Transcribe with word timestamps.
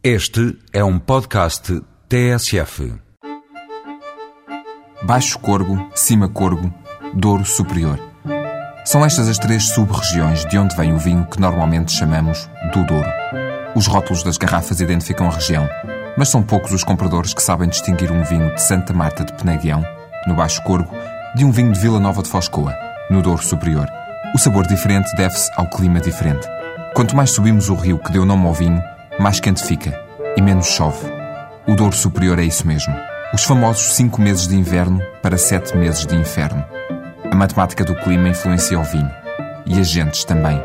Este 0.00 0.56
é 0.72 0.84
um 0.84 0.96
podcast 0.96 1.82
TSF. 2.08 2.94
Baixo 5.02 5.36
Corgo, 5.40 5.90
Cima 5.92 6.28
Corgo, 6.28 6.72
Douro 7.14 7.44
Superior. 7.44 7.98
São 8.84 9.04
estas 9.04 9.28
as 9.28 9.40
três 9.40 9.70
sub-regiões 9.70 10.44
de 10.44 10.56
onde 10.56 10.76
vem 10.76 10.92
o 10.92 10.98
vinho 10.98 11.26
que 11.26 11.40
normalmente 11.40 11.90
chamamos 11.90 12.48
do 12.72 12.84
Douro. 12.84 13.08
Os 13.74 13.88
rótulos 13.88 14.22
das 14.22 14.38
garrafas 14.38 14.78
identificam 14.80 15.26
a 15.26 15.32
região, 15.32 15.68
mas 16.16 16.28
são 16.28 16.44
poucos 16.44 16.70
os 16.70 16.84
compradores 16.84 17.34
que 17.34 17.42
sabem 17.42 17.68
distinguir 17.68 18.12
um 18.12 18.22
vinho 18.22 18.54
de 18.54 18.62
Santa 18.62 18.92
Marta 18.94 19.24
de 19.24 19.32
Penaguião, 19.32 19.84
no 20.28 20.36
Baixo 20.36 20.62
Corgo, 20.62 20.94
de 21.34 21.44
um 21.44 21.50
vinho 21.50 21.72
de 21.72 21.80
Vila 21.80 21.98
Nova 21.98 22.22
de 22.22 22.28
Foscoa, 22.28 22.72
no 23.10 23.20
Douro 23.20 23.42
Superior. 23.42 23.88
O 24.32 24.38
sabor 24.38 24.64
diferente 24.64 25.12
deve-se 25.16 25.50
ao 25.56 25.68
clima 25.68 25.98
diferente. 25.98 26.46
Quanto 26.94 27.16
mais 27.16 27.30
subimos 27.30 27.68
o 27.68 27.74
rio 27.74 27.98
que 27.98 28.12
deu 28.12 28.24
nome 28.24 28.46
ao 28.46 28.54
vinho, 28.54 28.80
mais 29.18 29.40
quente 29.40 29.64
fica 29.64 29.98
e 30.36 30.42
menos 30.42 30.66
chove. 30.66 31.04
O 31.66 31.74
Douro 31.74 31.94
Superior 31.94 32.38
é 32.38 32.44
isso 32.44 32.66
mesmo. 32.66 32.94
Os 33.34 33.44
famosos 33.44 33.94
cinco 33.94 34.20
meses 34.20 34.46
de 34.46 34.56
inverno 34.56 35.00
para 35.20 35.36
sete 35.36 35.76
meses 35.76 36.06
de 36.06 36.14
inferno. 36.14 36.64
A 37.30 37.34
matemática 37.34 37.84
do 37.84 37.94
clima 37.96 38.28
influencia 38.28 38.78
o 38.78 38.84
vinho. 38.84 39.10
E 39.66 39.78
as 39.78 39.88
gentes 39.88 40.24
também. 40.24 40.62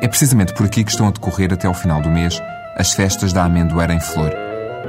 É 0.00 0.08
precisamente 0.08 0.54
por 0.54 0.66
aqui 0.66 0.82
que 0.82 0.90
estão 0.90 1.08
a 1.08 1.10
decorrer 1.10 1.52
até 1.52 1.66
ao 1.66 1.74
final 1.74 2.00
do 2.00 2.10
mês 2.10 2.42
as 2.76 2.92
festas 2.92 3.32
da 3.32 3.44
amendoeira 3.44 3.92
em 3.92 4.00
flor. 4.00 4.32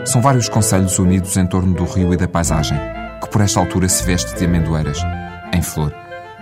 São 0.06 0.22
vários 0.22 0.50
conselhos 0.50 0.98
unidos 0.98 1.36
em 1.38 1.46
torno 1.46 1.74
do 1.74 1.84
rio 1.84 2.14
e 2.14 2.18
da 2.18 2.28
paisagem, 2.28 2.80
que 3.22 3.30
por 3.30 3.42
esta 3.42 3.60
altura 3.60 3.88
se 3.88 4.04
veste 4.04 4.36
de 4.36 4.46
amendoeiras, 4.46 5.00
em 5.54 5.62
flor. 5.62 5.94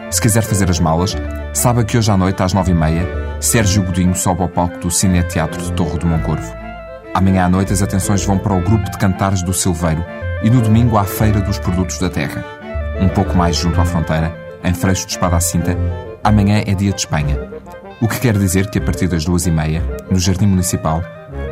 Se 0.09 0.21
quiser 0.21 0.43
fazer 0.43 0.69
as 0.69 0.79
malas, 0.79 1.15
saiba 1.53 1.83
que 1.83 1.97
hoje 1.97 2.11
à 2.11 2.15
noite, 2.15 2.41
às 2.41 2.53
nove 2.53 2.71
e 2.71 2.75
meia, 2.75 3.22
Sérgio 3.43 3.83
Godinho 3.83 4.15
sobe 4.15 4.41
ao 4.41 4.47
palco 4.47 4.79
do 4.79 4.89
Cine 4.89 5.21
Teatro 5.21 5.61
de 5.61 5.73
Torre 5.73 5.99
do 5.99 6.07
Moncorvo. 6.07 6.49
Amanhã 7.13 7.43
à 7.43 7.49
noite 7.49 7.73
as 7.73 7.81
atenções 7.81 8.23
vão 8.23 8.37
para 8.37 8.53
o 8.53 8.61
grupo 8.61 8.89
de 8.89 8.97
cantares 8.97 9.43
do 9.43 9.53
Silveiro 9.53 10.03
e 10.41 10.49
no 10.49 10.61
domingo 10.61 10.97
à 10.97 11.03
Feira 11.03 11.41
dos 11.41 11.59
Produtos 11.59 11.99
da 11.99 12.09
Terra. 12.09 12.41
Um 13.01 13.09
pouco 13.09 13.35
mais 13.35 13.57
junto 13.57 13.81
à 13.81 13.85
fronteira, 13.85 14.33
em 14.63 14.73
Freixo 14.73 15.05
de 15.05 15.11
Espada 15.11 15.35
à 15.35 15.41
Cinta, 15.41 15.77
amanhã 16.23 16.63
é 16.65 16.73
dia 16.73 16.93
de 16.93 17.01
Espanha. 17.01 17.37
O 18.01 18.07
que 18.07 18.21
quer 18.21 18.37
dizer 18.37 18.69
que 18.69 18.79
a 18.79 18.81
partir 18.81 19.09
das 19.09 19.25
duas 19.25 19.45
e 19.45 19.51
meia, 19.51 19.83
no 20.09 20.17
Jardim 20.17 20.47
Municipal, 20.47 21.03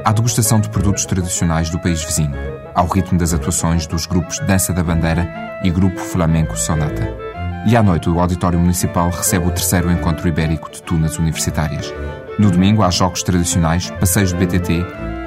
há 0.05 0.13
degustação 0.13 0.61
de 0.61 0.69
produtos 0.69 1.05
tradicionais 1.05 1.69
do 1.69 1.77
país 1.77 2.01
vizinho, 2.01 2.33
ao 2.73 2.87
ritmo 2.87 3.19
das 3.19 3.33
atuações 3.33 3.85
dos 3.85 4.05
grupos 4.05 4.39
Dança 4.39 4.71
da 4.71 4.81
Bandeira 4.81 5.29
e 5.61 5.69
Grupo 5.69 5.99
Flamenco 5.99 6.57
Sonata. 6.57 7.20
E 7.65 7.77
à 7.77 7.83
noite 7.83 8.09
o 8.09 8.19
Auditório 8.19 8.59
Municipal 8.59 9.09
recebe 9.11 9.47
o 9.47 9.51
terceiro 9.51 9.91
encontro 9.91 10.27
ibérico 10.27 10.71
de 10.71 10.81
tunas 10.81 11.19
universitárias. 11.19 11.93
No 12.39 12.49
domingo 12.49 12.81
há 12.81 12.89
jogos 12.89 13.21
tradicionais, 13.21 13.91
passeios 13.91 14.33
de 14.33 14.45
BTT, 14.45 14.83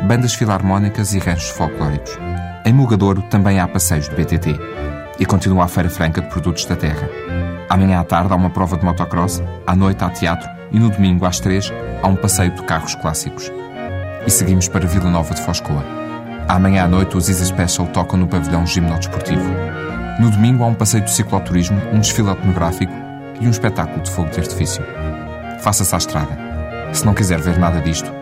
bandas 0.08 0.34
filarmónicas 0.34 1.14
e 1.14 1.18
ranchos 1.20 1.50
folclóricos. 1.50 2.18
Em 2.64 2.72
Mugadouro 2.72 3.22
também 3.22 3.60
há 3.60 3.68
passeios 3.68 4.08
de 4.08 4.16
BTT. 4.16 4.58
E 5.20 5.24
continua 5.24 5.64
a 5.64 5.68
Feira 5.68 5.88
Franca 5.88 6.20
de 6.20 6.28
Produtos 6.28 6.64
da 6.64 6.74
Terra. 6.74 7.08
Amanhã 7.68 8.00
à 8.00 8.04
tarde 8.04 8.32
há 8.32 8.36
uma 8.36 8.50
prova 8.50 8.76
de 8.76 8.84
motocross, 8.84 9.40
à 9.64 9.76
noite 9.76 10.02
há 10.02 10.10
teatro 10.10 10.50
e 10.72 10.78
no 10.78 10.90
domingo 10.90 11.24
às 11.24 11.38
três 11.38 11.72
há 12.02 12.08
um 12.08 12.16
passeio 12.16 12.50
de 12.50 12.62
carros 12.64 12.96
clássicos. 12.96 13.50
E 14.26 14.30
seguimos 14.30 14.66
para 14.66 14.86
Vila 14.86 15.08
Nova 15.08 15.34
de 15.34 15.42
Foscoa. 15.42 15.84
Amanhã 16.48 16.84
à 16.84 16.88
noite 16.88 17.16
os 17.16 17.28
Easy 17.28 17.46
Special 17.46 17.86
tocam 17.88 18.18
no 18.18 18.26
pavilhão 18.26 18.66
gimnodesportivo. 18.66 19.73
No 20.18 20.30
domingo 20.30 20.62
há 20.62 20.68
um 20.68 20.74
passeio 20.74 21.04
de 21.04 21.10
cicloturismo, 21.10 21.76
um 21.92 21.98
desfile 21.98 22.30
etnográfico 22.30 22.92
e 23.40 23.48
um 23.48 23.50
espetáculo 23.50 24.00
de 24.00 24.10
fogo 24.10 24.30
de 24.30 24.38
artifício. 24.38 24.84
Faça-se 25.60 25.92
à 25.92 25.98
estrada. 25.98 26.38
Se 26.92 27.04
não 27.04 27.14
quiser 27.14 27.40
ver 27.40 27.58
nada 27.58 27.80
disto, 27.80 28.12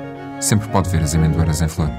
sempre 0.40 0.68
pode 0.68 0.88
ver 0.88 1.02
as 1.02 1.14
amendoeiras 1.14 1.60
em 1.60 1.68
flor. 1.68 1.90